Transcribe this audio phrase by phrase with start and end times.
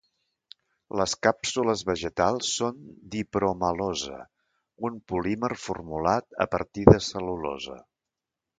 [1.01, 2.79] Les càpsules vegetals són
[3.17, 4.17] d'hipromelosa,
[4.89, 7.81] un polímer formulat a partir de cel·lulosa.